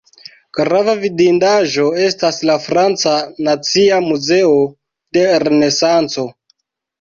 Grava 0.59 0.93
vidindaĵo 1.01 1.83
estas 2.05 2.39
la 2.51 2.55
franca 2.63 3.13
nacia 3.49 4.01
muzeo 4.07 4.57
de 5.19 5.29
renesanco. 5.45 6.27